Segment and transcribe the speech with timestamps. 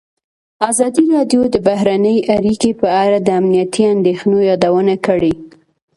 [0.69, 5.33] ازادي راډیو د بهرنۍ اړیکې په اړه د امنیتي اندېښنو یادونه کړې.